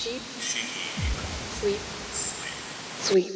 [0.00, 0.22] Sheep.
[1.60, 1.78] Sweep.
[3.04, 3.28] Sweep.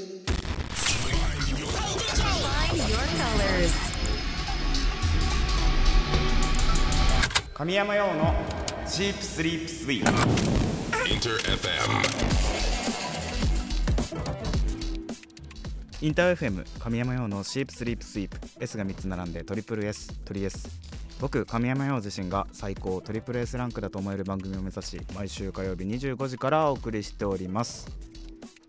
[2.40, 3.74] Find your colors.
[7.52, 8.34] 神山用の
[8.88, 10.10] チープスリープスイープ
[11.10, 12.34] Inter FM.
[16.00, 20.66] インター FM 神山用のシープスリープスイープ S が3つ並んでトリプル S トリ S
[21.24, 27.88] 僕神山用自身が最高トリプル S ランクだと思える番組を目指し毎週火曜日25時からお送りしております。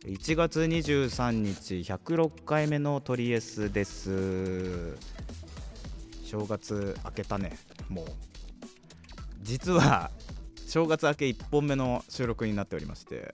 [0.05, 4.95] 1月23日106回目のトリ S です。
[6.23, 7.57] 正月明けたね
[7.89, 8.05] もう。
[9.41, 10.09] 実は
[10.65, 13.33] 正月明け1本目の収録になっておりまして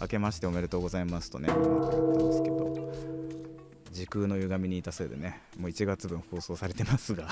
[0.00, 2.92] 明けましておめでとうございますとね今言ったんですけど
[3.90, 7.26] 時空の歪みにいたせいでねもう1月分放送されてますが。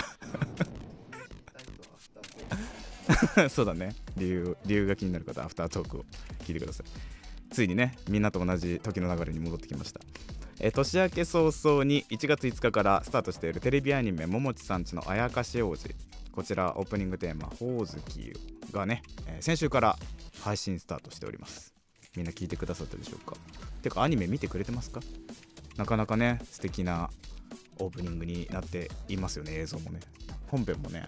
[3.51, 3.95] そうだね。
[4.16, 6.05] 理由理由が気になる方アフタートークを
[6.41, 6.87] 聞いてください。
[7.52, 10.00] ついにねみんなと同じ時の流れに戻ってきました。
[10.61, 15.89] え年明け早々に1月5日からスタートしているテレビアニメ「ももちさんちのあやかし王子」
[16.33, 18.33] こちらオープニングテーマ「ほおずき」
[18.70, 19.98] がね、えー先週から
[20.41, 21.75] 配信スタートしております。
[22.16, 23.37] みんな聞いてくださったでしょうか？
[23.83, 25.00] てかアニメ見てくれてますか？
[25.77, 27.11] なかなかね素敵な
[27.78, 30.00] オープニングになっていますよね映像もね。
[30.48, 31.06] 本編もね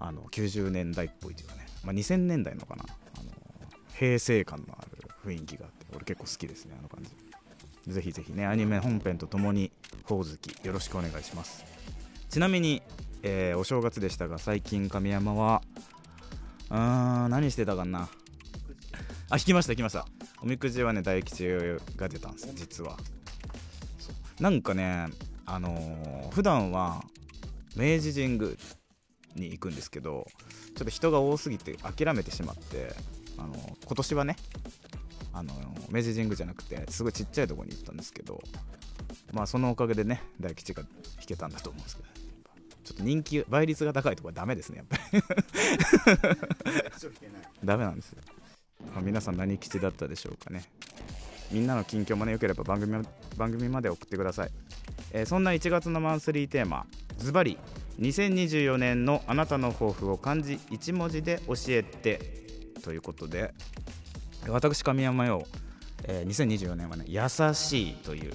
[0.00, 2.84] あの90年代っぽいというかね、まあ、2000年代のかな。
[3.18, 3.30] あの
[3.94, 7.10] 平成感のある雰囲気があって俺結構好きですねあの感じ。
[7.92, 9.70] ぜひぜひねアニメ本編とともに
[10.04, 11.64] ほおずきよろしくお願いします。
[12.30, 12.82] ちなみに、
[13.22, 15.62] えーお正月でしたが最近神山は
[16.70, 18.08] うーん何してたかな。
[19.30, 20.06] あ引きました引きました。
[20.42, 21.46] おみくじはね大吉
[21.96, 22.96] が出たんです実は。
[24.40, 25.08] なんかね
[25.46, 27.04] あのー普段は
[27.76, 28.50] 明治神宮
[29.34, 30.26] に行くんですけど
[30.76, 32.94] ちょっと人が多すぎて諦めてしまって、
[33.38, 34.36] あのー今年はね、
[35.32, 38.42] あのー明治神宮じゃなくてすごいちっちゃいところに行ったんですけど
[39.32, 40.82] まあそのおかげでね大吉が
[41.20, 42.08] 引けたんだと思うんですけど
[42.84, 45.22] ちょっと人気倍率が高いところはダメですねやっぱり。
[47.64, 48.18] ダメなんですよ、
[48.92, 50.64] まあ皆さん何吉だったでしょうかね。
[51.50, 53.06] みんなの近況もねよければ番組
[53.36, 54.50] 番組まで送ってください、
[55.12, 56.86] えーそんな1月のマンスリーテーマ
[57.18, 57.58] ズバリ
[58.00, 62.44] 2024年のあなたの抱負を漢字1文字で教えて
[62.82, 63.54] ということで
[64.48, 65.46] 私神山よ、
[66.04, 67.22] えー2024年はね「優
[67.54, 68.32] しい」という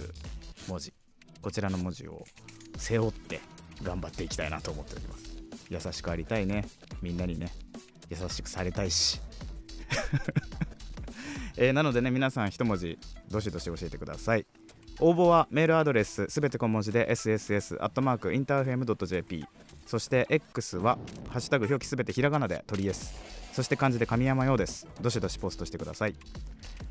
[0.68, 0.94] 文字
[1.42, 2.26] こちらの文字を
[2.78, 3.42] 背負って
[3.84, 5.30] 頑張っていきたいなと思っております。
[5.70, 6.66] 優しくありたいね。
[7.02, 7.54] みんなにね。
[8.10, 9.22] 優しくされたいし。
[11.58, 12.98] えーなのでね皆さん一文字
[13.30, 14.46] どしどし教えてください。
[15.02, 19.46] 応募はメールアドレスすべて小文字で sss.interfm.jp
[19.86, 20.98] そして X は
[21.30, 23.14] 「ハッシュタグ表記すべてひらがな」で取り S
[23.54, 24.88] そして漢字で神山用です。
[25.02, 26.16] どしどしポストしてください。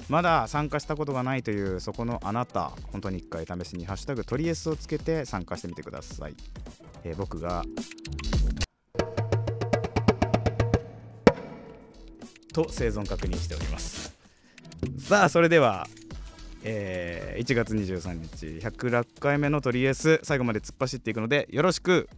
[0.09, 6.35] まだ参加したことがないというそこのあなた本当に一回試しに「ハッシュタグ取り S」をつけて参加してみてください、
[7.05, 7.65] えー僕が
[12.53, 14.15] と生存確認しております。
[14.99, 15.87] さあそれでは、
[16.65, 22.09] えー1月23日106回目のトリエス最後まで突っ走っていくのでよろしく。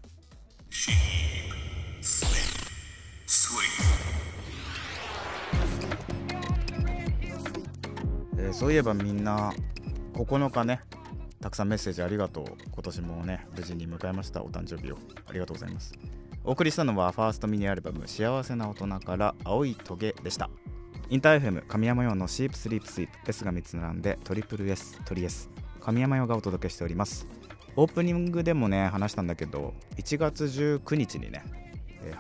[8.39, 9.53] えーそういえばみんな
[10.15, 10.81] 9日ね
[11.41, 12.45] たくさんメッセージありがとう。
[12.73, 14.99] 今年もね無事に迎えましたお誕生日を。
[15.27, 15.93] ありがとうございます。
[16.45, 20.49] お送りしたのはファーストミニアルバム「幸せな大人」から「青いトゲ」でした。
[21.11, 25.51] インター FM 神山用のシープスリープスイープ S が3つ並んでトリプル S トリ S
[25.81, 27.27] 神山用がお届けしております。
[27.75, 31.43] オープニングでもね話したんだけど1月19日にね、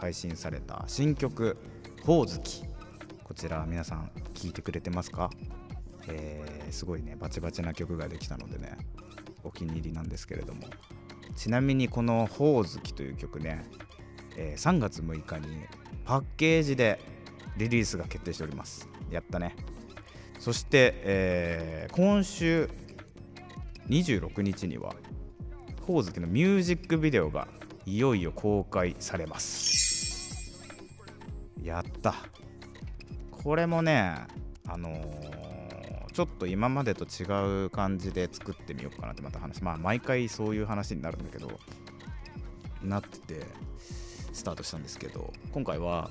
[0.00, 1.56] 配信された新曲
[2.02, 2.64] 「ほおずき」
[3.22, 5.30] こちら皆さん聞いてくれてますか？
[6.08, 8.76] えーすごいねバチバチな曲ができたのでね
[9.44, 10.62] お気に入りなんですけれども。
[11.36, 13.64] ちなみにこの「ほおずき」という曲ね、
[14.36, 15.60] えー3月6日に
[16.04, 16.98] パッケージで
[17.56, 18.88] リリースが決定しております。
[19.10, 19.56] やったね。
[20.38, 22.68] そして、えー今週
[23.88, 24.94] 26日には
[25.82, 27.48] ほおずきのミュージックビデオが
[27.84, 30.60] いよいよ公開されます。
[31.62, 32.14] やった。
[33.30, 34.14] これもね
[34.68, 35.40] あのー
[36.12, 41.48] ちょっと今までと違う感じで作ってみようかなってまた話まあ毎回そういう話になるんだけど
[42.82, 43.46] なってて
[44.32, 46.10] スタートしたんですけど今回は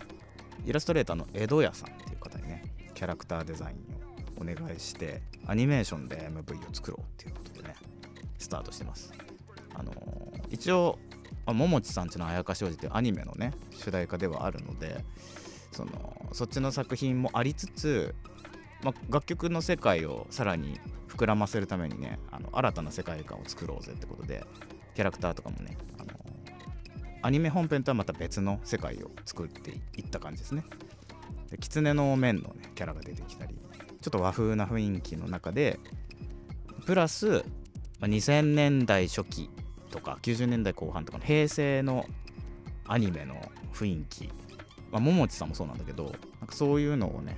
[0.66, 2.64] イラストレーターの江戸屋さんっていう方にね
[2.94, 3.78] キャラクターデザイン
[4.38, 7.76] をお願いしてアニメーションで MV を作ろうっていうことでね
[8.38, 9.14] スタートしてます。
[9.74, 10.20] あのー
[10.50, 10.98] 一応
[11.46, 15.04] あももちさんちのあやかしおじっていうアニメのね主題歌ではあるので
[15.72, 18.16] そのそっちの作品もありつつ
[18.82, 20.80] ま、楽曲の世界をさらに
[21.10, 24.46] 膨らませるためにねあの新たな世界観を作ろうぜってことで
[24.96, 25.78] キャラクターとかもね
[27.22, 30.64] アニメ本編とはまた別の世界を作っていった感じですね。
[31.52, 33.56] で狐の面の、ね、キャラが出てきたり
[34.02, 35.80] ちょっと和風な雰囲気の中で
[36.86, 37.44] プラス、
[38.00, 39.50] ま、2000年代初期
[39.92, 42.06] とか90年代後半とかの平成の
[42.88, 43.36] アニメの
[43.74, 44.30] 雰囲気。
[44.92, 46.14] まあ、桃地さんもそうなんだけどなん
[46.48, 47.38] かそういうのをね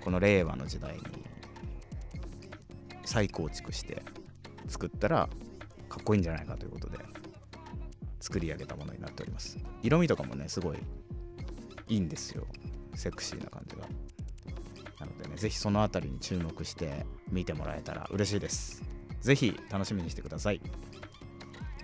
[0.00, 1.02] この令和の時代に
[3.04, 4.02] 再構築して
[4.68, 5.28] 作ったら
[5.90, 7.21] かっこいいんじゃないかということで。
[8.22, 9.58] 作り上げたものになっております。
[9.82, 10.78] 色味とかもねすごい
[11.88, 12.46] いいんですよ。
[12.94, 13.82] セクシーな感じが。
[15.00, 18.84] なのでね是非その辺りに注目して見てもらえたら嬉しいです。
[19.20, 20.60] 是非楽しみにしてください。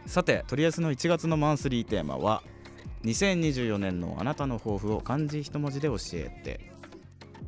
[0.06, 2.44] さてとりあえずの1月のマンスリーテーマは
[3.02, 6.78] 2024年のあなたの抱負を漢字一文字で教えて。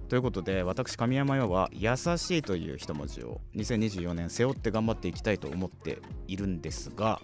[0.08, 7.22] ということで私神山陽は「優しい」という一文字を2024年背負って頑張っていきたいと思っているんですが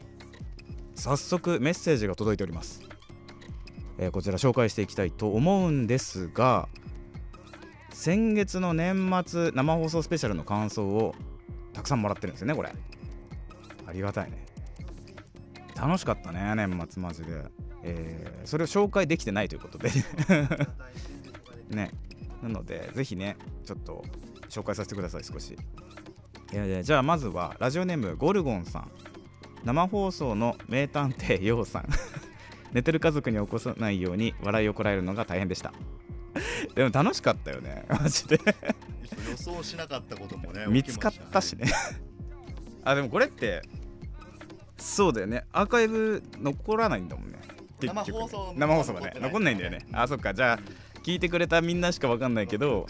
[0.96, 2.82] 早速メッセージが届いております、
[3.98, 6.68] えー、こちら紹介していきたいと思うんですが
[7.96, 11.14] 先月の年末生放送スペシャルの感想を
[11.72, 12.70] たくさんもらってるんですよねこれ。
[13.86, 14.44] ありがたいね。
[15.74, 17.44] 楽しかったね年末マジで。
[17.82, 19.90] えー、それを紹介できてないということで。
[21.70, 21.90] ね。
[22.42, 24.04] なのでぜひねちょっと
[24.50, 25.56] 紹介させてください少し。
[26.52, 28.90] いやいやじゃあまずはラジオネームゴルゴンさん
[29.66, 31.88] 生放送の名探偵ヨウさん。
[32.72, 35.72] 寝てる家族に起こさないように笑いをこらえるのが大変でした。
[36.76, 37.84] でも楽しかったよね。
[37.90, 38.38] マジで。
[39.28, 41.66] 予想しなかったこともね 見つかったしね。
[42.84, 43.62] あでもこれって
[44.76, 45.44] そうだよね。
[45.50, 47.38] アーカイブ残らないんだもんね。
[47.80, 49.84] 結局生放送生放送がね残んないんだよね。
[49.90, 50.32] あそっか。
[50.32, 50.58] じゃあ
[51.02, 52.86] 聞いてくれたみんなしか分かんないけど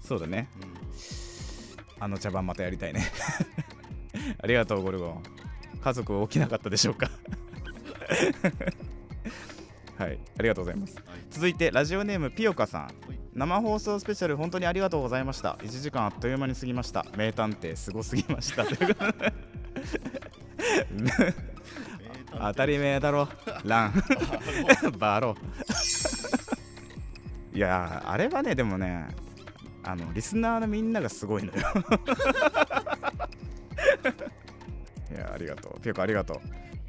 [0.00, 3.12] そうだね、うん、あの茶番またやりたいね。
[4.42, 5.43] ありがとうゴルゴン
[5.84, 7.10] 家族起きなかったでしょうか。
[9.98, 12.92] はいありがとうございます、はい、続いてラジオネームピオカさん、はい、
[13.32, 15.52] 生放送スペシャル本当にありがとうございました。
[15.60, 17.04] 1時間あっという間に過ぎました。
[17.16, 18.64] 名探偵すごすぎました。
[22.32, 23.28] 当たり前だろ。
[23.64, 24.02] ラン。
[24.98, 25.36] バロ。
[27.54, 29.06] いやあれはねでもね
[29.84, 31.62] あのリスナーのみんながすごいのよ
[35.34, 35.80] ありがとう。
[35.80, 36.40] ピョコありがとう。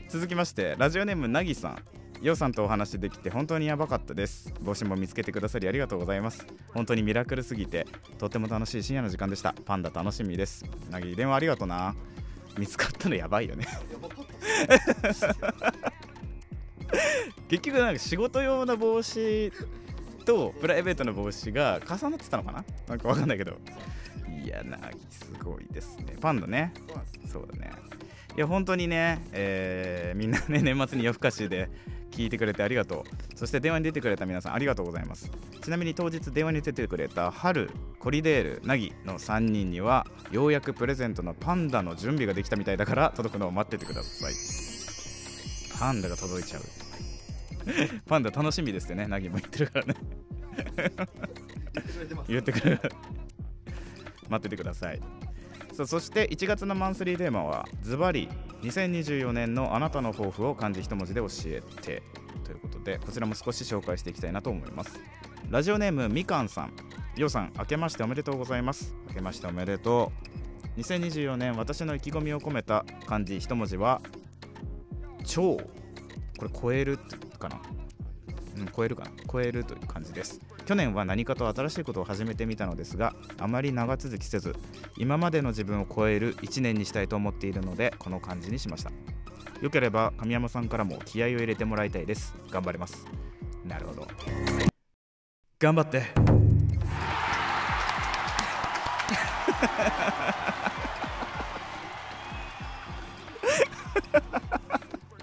[0.10, 1.78] 続きましてラジオネームなぎさん。
[2.22, 4.54] ヨウさんとお話できて本当にやばかったです。
[4.62, 6.48] 帽子も見つけてくださりありがとうございます。
[6.74, 7.86] 本当にミラクルすぎて
[8.18, 9.54] とっても楽しい深夜の時間でした。
[9.66, 10.64] パンダ楽しみです。
[10.90, 11.94] なぎ電話ありがとうな。
[12.58, 13.68] 見つかったのやばいよね。
[17.50, 19.52] 結局なんか仕事用の帽子
[20.24, 22.64] とプライベートの帽子が重なってたのかな？
[22.88, 23.58] なんかわかんないけど。
[24.44, 24.78] いやな
[25.10, 26.16] すごいですね。
[26.22, 26.74] パンダね。
[27.32, 27.72] そうだね
[28.36, 31.70] いや本当にね、えー、みんなね年末に夜更かしで
[32.12, 33.38] 聞いてくれてありがとう。
[33.38, 35.32] そして電話に出てくれた皆さんありがとうございます。
[35.62, 44.34] ちなみに当日電話に出てくれた春コリデールナギの3人にはようやくプレゼントのパンダの準備ができたみたいだから届くのを待っててください。
[45.80, 46.62] パンダが届いちゃう。
[48.06, 49.96] パンダ楽しみですよねナギも言ってるからね。
[52.28, 52.82] 言ってくれる。
[54.30, 55.00] 待っててください
[55.76, 58.30] さあそして1月のマンスリーテーマはズバリ
[58.62, 62.02] 2024年のあなたの抱負を漢字一文字で教えて
[62.46, 64.98] ということでこちらも少し紹介していきたいなと思います。
[65.50, 66.74] ラジオネームみかんさん。
[67.18, 68.96] ようさん明けましておめでとうございます。
[69.10, 70.14] 明けましておめでと
[70.78, 70.80] う。
[70.80, 74.02] 2024年私の意気込みを込めた漢字一文字は
[75.26, 75.58] 超。
[76.38, 77.00] これ超える
[77.38, 77.60] かな？
[78.60, 79.12] うん超えるかな？
[79.30, 80.40] 超えるという感じです。
[80.66, 84.56] 去年は何かと新しいことを始めてみたのですがあまり長続きせず
[84.98, 88.92] 今までの自分を超える1年にしたいと思っているのでこの感じにしました。
[89.62, 92.36] よければ神山さんからも気合を入れてもらいたいです。
[92.52, 93.06] 頑張ります。
[93.64, 94.08] なるほど。
[95.60, 96.04] 頑張って。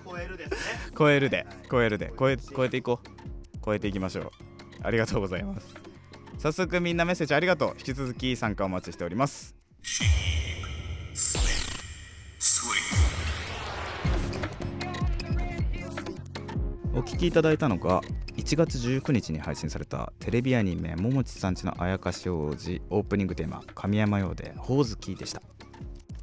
[0.04, 0.56] 超えるですね。
[0.96, 1.46] 超えるで。
[1.70, 2.12] 超えるで。
[2.18, 3.08] 超え超えていこう。
[3.64, 4.51] 超えていきましょう
[4.82, 5.74] ありがとうございます。
[6.38, 7.74] 早速みんなメッセージありがとう。
[7.78, 9.54] 引き続き参加お待ちしております。
[16.94, 18.02] お聞きいただいたのが
[18.36, 25.42] 1月19日に配信されたテレビアニメ「ももちさんちのあやかし王子」オープニングテーマ「神山用でほおずき」でした。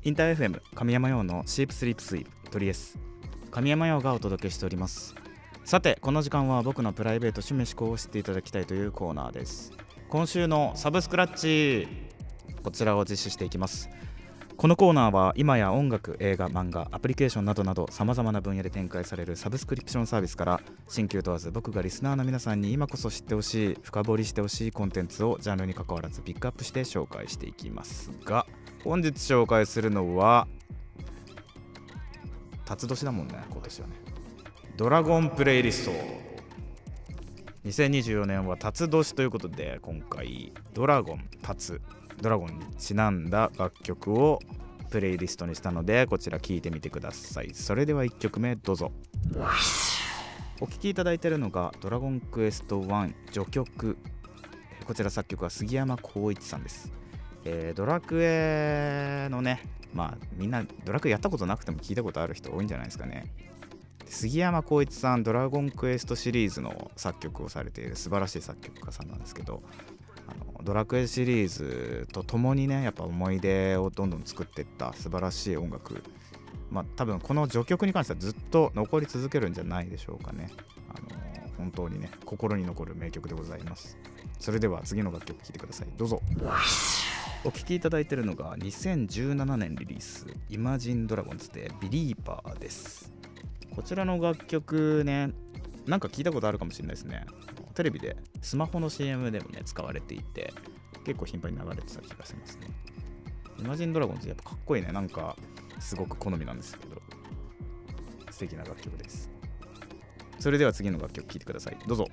[0.03, 2.99] インター FM 神山用のシープスリープスイープトリエス。
[3.51, 5.15] 神山用がお届けしております。
[5.69, 9.71] さてこの時間は僕のプライベート趣味思考を知っていただきたいというコーナーです。
[10.09, 11.87] 今週のサブスクラッチ
[12.63, 13.87] こちらを実施していきます。
[14.57, 28.47] このコーナーは今や音楽映画漫画アプリケーションなどなどさまざまな分野で展開されるサブスクリプションサービスから新旧問わず僕がリスナーの皆さんに今こそ知ってほしい深掘りしてほしいコンテンツをジャンルに関わらずピックアップして紹介していきますが
[28.83, 30.47] 本日紹介するのは
[32.65, 34.08] 辰年だもんね今年はね。
[34.79, 35.91] ドラゴンプレイリスト。
[37.65, 41.81] 2024年は辰年ということで今回ドラゴン辰。
[42.21, 44.39] ドラゴンにちなんだ楽曲を
[44.89, 47.53] プレイリストにしたのでこちら聴いてみてください。
[47.53, 48.93] それでは1曲目どうぞ。
[50.61, 53.97] お聴きいただいてるのが「ドラゴンクエスト1序曲」
[54.87, 56.93] こちら作曲は杉山浩一さんです、
[57.43, 59.61] えードラクエのね
[59.93, 63.25] まあみんなドラクエやったことなくても聞いたことある人多いんじゃないですかね。
[64.09, 69.61] 杉山浩一さんドラゴンクエストシリーズの作曲をされている素晴らしい作曲家さんなんですけど
[70.27, 76.03] あのドラクエシリーズとともにねやっぱ思い出をどんどん作っていった素晴らしい音楽。
[76.71, 80.51] まあ多分この序曲に関してはずっと残り続けるんじゃないでしょうかね。
[80.89, 81.07] あの
[81.57, 83.97] 本当にね心に残る名曲でございます。
[84.39, 85.87] それでは次の楽曲聴いてください。
[85.97, 86.21] どうぞ。
[87.43, 93.18] お聴きいただいているのが2017年リリース「イマジンドラゴンズ」で「ビリーバー」です。
[93.75, 95.31] こちらの楽曲ね
[95.85, 97.25] なんか聞いたことあるかもしれないですね。
[97.73, 100.53] テレビでスマホの CM でもね使われていて
[101.05, 102.67] 結構頻繁に流れてた気がしますね。
[103.59, 104.91] イマジンドラゴンズやっぱかっこいいね。
[104.91, 105.35] なんか
[105.79, 107.01] すごく好みなんですけど。
[108.31, 109.29] 素敵な楽曲です。
[110.39, 111.77] それでは次の楽曲聴いてください。
[111.87, 112.07] どうぞ。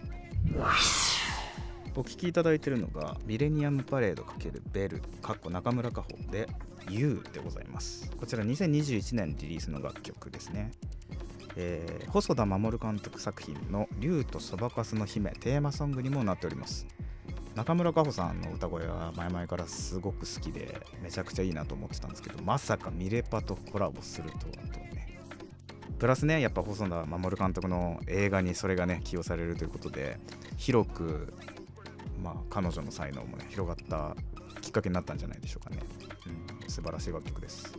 [1.95, 6.49] お聴きいただいているのがミレニアムパレード×ベルかっこ中村佳穂で
[6.91, 8.11] You でございます。
[8.17, 10.73] こちら2021年リリースの楽曲ですね。
[11.57, 16.87] えー細田守監督作品の「竜とそばかすの姫」テーマソングにもなっております。
[17.55, 25.23] 中村佳穂さんの歌声は前々からすごく好きでめちゃくちゃいいなと思ってたんですけどまさかミレパとコラボするとはとね。
[25.99, 30.21] プラスねやっぱ細田守監督の映画にそれがね起用されるということで
[30.59, 31.33] 広く
[32.23, 34.15] まあ彼女の才能もね広がった
[34.61, 35.79] きっかけになったんじゃないでしょうかね、
[36.63, 37.73] うん、素晴らしい楽曲です。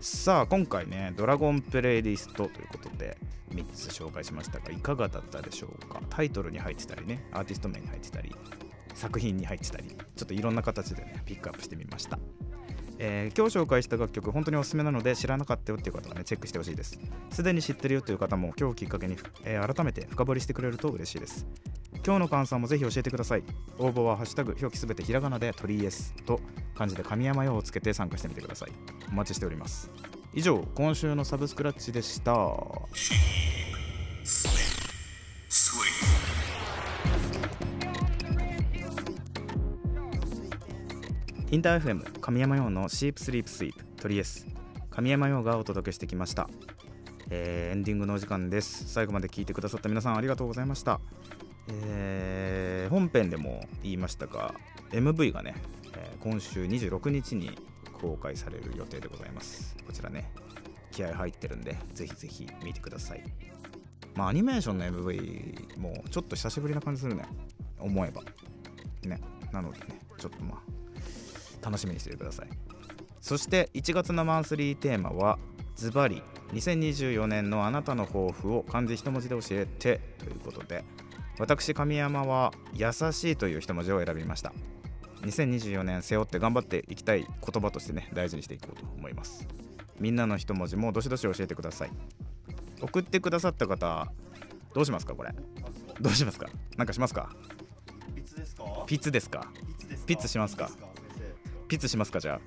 [0.00, 3.18] さあ今回ねドラゴンプレイリストということで
[3.52, 6.00] 3つ紹介しましたがいかがだったでしょうか？
[6.08, 8.34] タイトルに入ってたりねアーティスト名に入ってたり
[8.94, 12.18] 作品に入ってたりちょっといろんな形でねピックアップしてみました。
[13.00, 16.98] えー今日紹介した楽曲本当におすすめなので知らなかったよっていう方はねチェックしてほしいです。
[17.30, 21.46] すでに知ってるよという方も今日きっかけに、えー改めて深掘りしてくれると嬉しいです。
[22.04, 23.42] 今日の感想もぜひ教えてください。
[23.78, 26.40] 応募はハッシュタグ表記すべてひらがなで鳥エスと
[26.74, 28.72] 漢字で神山用をつけて参加してみてください。
[29.10, 29.90] お待ちしております。
[30.32, 32.32] 以上今週のサブスクラッチでした。
[41.50, 44.46] インター FM 神山用のシープスリープスイープトリエス
[44.90, 46.50] 神山用がお届けしてきました、
[47.30, 48.92] えーエンディングのお時間です。
[48.92, 51.00] 最後まで聞いてくださった皆さんありがとうございました、
[52.90, 54.54] 本編でも言いましたが
[54.90, 55.54] MV がね、
[55.94, 57.56] えー今週26日に
[58.00, 59.76] 公開される予定でございます。
[59.86, 60.30] こちらね
[60.90, 63.22] 気合入ってるんでぜひぜひ見てください。
[64.14, 67.24] まあアニメーションの MV もちょっと久しぶりな感じするね。
[67.78, 68.22] 思えば。
[69.04, 69.20] ね。
[69.52, 72.48] なのでねちょっとまあ楽しみにしててください。
[73.20, 75.38] そして1月のマンスリーテーマは
[75.76, 76.22] ズバリ
[76.52, 80.84] 2024年のあなたの抱負を漢字一文字で教えてということで
[81.38, 84.52] 私神山は優しいという一文字を選びました。
[85.22, 89.46] 2024年背負って頑張っていきたい言葉としてね大事にしていこうと思います。
[89.98, 91.90] みんなの一文字もどしどし教えてください。
[92.80, 94.10] 送ってくださった方
[94.74, 95.34] どうしますかこれ？
[96.00, 96.46] どうしますか？
[96.76, 97.30] なんかしますか？
[98.14, 98.64] ピツですか？
[98.86, 99.48] ピッツですか？
[99.68, 100.06] ピツですか？
[100.06, 100.70] ピツしますか？
[101.66, 102.40] ピッツしますかじゃあ。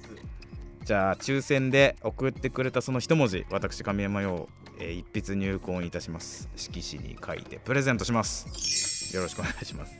[0.79, 6.49] 生じゃあ抽選で送ってくれたその一文字私神山よう、えー一筆入魂いたします。
[6.55, 9.15] 色紙に書いてプレゼントします。
[9.15, 9.95] よろしくお願いします。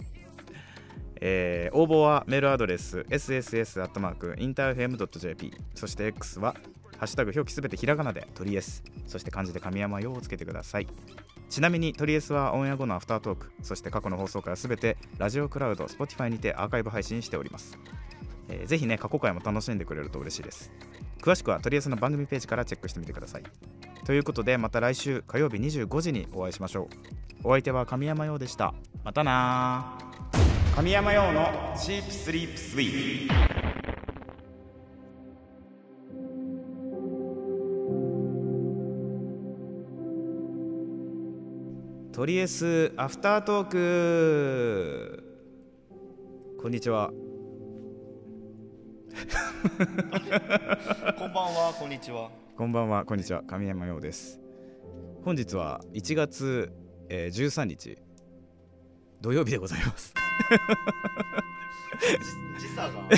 [1.22, 6.56] えー応募はメールアドレス sss.interfm.jp そして X は
[6.98, 8.84] ハッシュタグ表記すべてひらがなでトリエス。
[9.06, 10.88] そして漢字で神山ようをつけてください。
[11.50, 13.52] ちなみにトリエスはオンエア後のアフタートーク。
[13.62, 17.78] そして過去の放送回はすべてラジオクラウド Spotify にてアーカイブ配信しております。
[18.50, 20.72] えーぜひね過去回も楽しんでくれると嬉しいです。
[21.22, 23.44] 詳しくはとりあえずの番組ページからチェックしてみてください。
[24.06, 26.88] ということでまた来週火曜日25時にお会いしましょう。
[27.44, 28.74] お相手は神山陽でした。
[29.04, 30.76] またなー。
[30.76, 31.48] 神山陽の
[31.80, 33.34] チープスリープスイート。
[42.12, 45.24] とりあえずアフタートーク。
[46.62, 47.12] こんにちは。
[51.18, 52.41] こんばんはこんにちは。
[52.62, 53.06] こんばんは。
[53.06, 53.42] こんにちは。
[53.42, 54.40] 神山陽です。
[55.26, 56.72] 本日は1月、
[57.10, 57.98] えー13日
[59.20, 60.14] 土曜日でございます。
[62.60, 62.92] じ時差が。
[62.92, 63.10] 今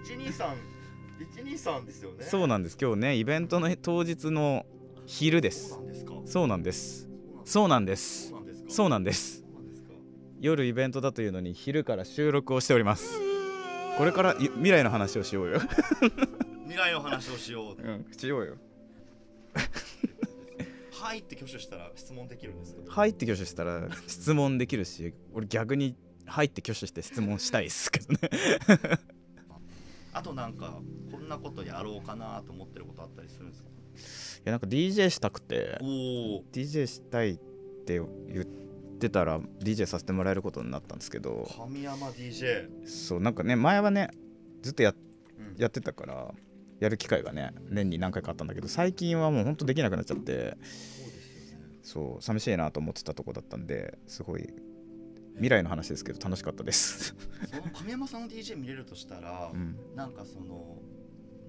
[0.00, 0.56] 日一二三
[1.20, 2.24] 一二三ですよね。
[2.24, 2.78] そうなんです。
[2.80, 4.64] 今日ねイベントの当日の
[5.04, 5.78] 昼です。
[6.24, 7.10] そうなんです
[7.44, 8.32] そうなんです。
[8.68, 9.44] そうなんです
[10.40, 13.20] 夜イベントだというのに昼から収録をしております。
[13.98, 15.60] これからい未来の話をしようよ
[16.64, 17.82] 未来の話をしよう。
[17.82, 18.56] うんしようよ。
[20.92, 28.18] はいって挙手したら質問できるんですか入って挙手したら質問できるし俺逆に入って挙手して質問したいですけどね。
[30.14, 30.80] あとなんか
[31.10, 33.70] こんなことやろうかなと思ってることあったりするんですか？
[34.40, 35.84] いやなんか DJ したくてお
[36.38, 37.36] お DJ したいっ
[37.84, 38.44] て言っ
[38.98, 41.46] てたら DJ させてもらえることになったんですけど。
[41.58, 44.08] 神山 DJ そうなんかね前はね
[44.62, 44.94] ずっとや
[45.38, 45.56] うん。
[45.60, 46.34] やってたから
[46.80, 50.56] やる機会がね年に何回かあったんだけど最近はもうほんとできなくなっちゃって
[51.82, 54.48] そう寂しいなと思ってたとこだったんですごい
[55.34, 57.16] 未来の話ですけど楽しかったです、
[57.50, 60.76] その神山さんの DJ 見れるとしたら、うん、なんかその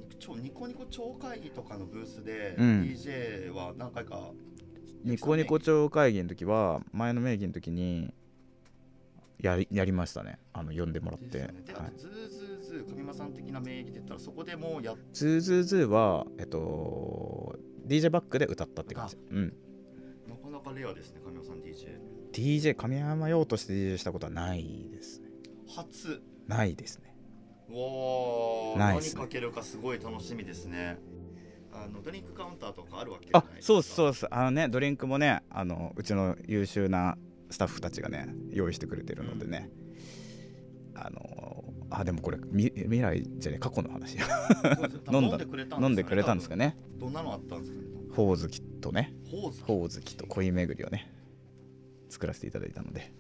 [0.09, 2.81] ニちょニコニコ超会議とかのブースで、うん。
[2.83, 4.31] DJ は何回か
[5.03, 8.11] ニコニコ町会議の時は前の名義の時に
[9.39, 10.39] やりやりましたね。
[10.53, 11.39] あの呼んでもらって、
[11.95, 12.44] ズーズー
[12.79, 17.55] ズー神山さん的な名義で言ったらそこでもうやっズーズーズーはえっと
[17.87, 19.53] DJ バックで歌ったって感じうん
[20.27, 21.97] なかなかレアですね神山さん DJ
[22.33, 25.29] DJ 神山用として DJ したことはないですね
[25.73, 27.15] 初ないですね
[27.69, 30.97] わーないっすねかけるかすごい楽しみですね
[31.71, 37.17] あのドリンクカウンターとかあるわけじゃあないですかそうそうそうあのねドリンクもねあのうちの優秀な
[37.49, 39.69] スタッフたちがね用意してくれてるのでね、
[40.95, 41.63] あの
[41.97, 44.17] あでもこれみ未来じゃね過去の話。
[45.11, 45.37] 飲んだ
[45.79, 46.77] 飲んでくれたんですかね。
[46.97, 47.85] どんなのあったんですかね。
[48.11, 49.13] ほおずきとね。
[49.65, 50.17] ほおずき。
[50.17, 51.09] と恋巡りをね
[52.09, 53.13] 作らせていただいたので。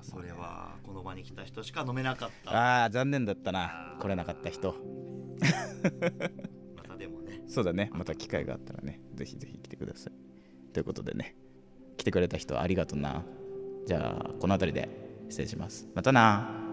[0.00, 2.84] それはこの場に来た人しか飲めなかった。
[2.84, 3.96] あー残念だったな。
[4.00, 4.74] 来れなかった人。
[6.76, 7.42] またでもね。
[7.46, 7.90] そうだね。
[7.92, 10.72] また機会があったらねぜひぜひ来てください。
[10.72, 11.36] ということでね
[11.98, 13.22] 来てくれた人ありがとうな。
[13.86, 14.88] じゃあこの辺りで
[15.28, 15.86] 失礼します。
[15.94, 16.63] またな